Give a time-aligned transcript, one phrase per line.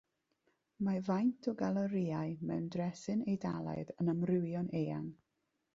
[0.87, 5.11] Mae faint o galorïau mewn dresin Eidalaidd yn amrywio'n eang.